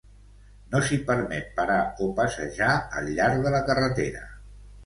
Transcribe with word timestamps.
No 0.71 0.79
s'hi 0.87 0.97
permet 1.09 1.51
parar 1.59 1.77
o 2.05 2.09
passejar 2.21 2.73
al 3.01 3.13
llarg 3.19 3.47
de 3.49 3.55
la 3.59 3.63
carretera. 3.71 4.27